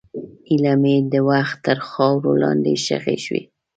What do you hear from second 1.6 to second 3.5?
تر خاورو لاندې ښخې شوې.